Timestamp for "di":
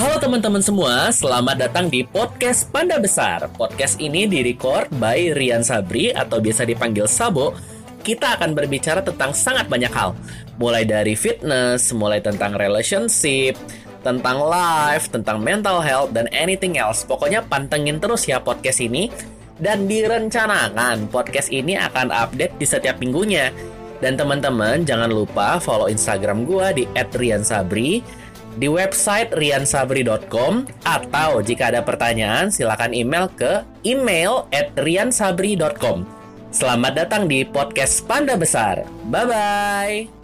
1.92-2.00, 22.56-22.64, 26.72-26.88, 28.56-28.66, 37.30-37.46